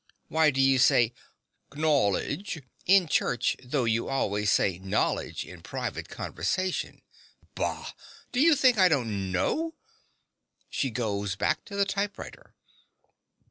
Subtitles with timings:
[0.29, 1.13] Why do you say
[1.75, 7.03] "knoaledge" in church, though you always say "knolledge" in private conversation!
[7.53, 7.91] Bah!
[8.31, 9.75] do you think I don't know?
[10.71, 12.55] (She goes back to the typewriter.)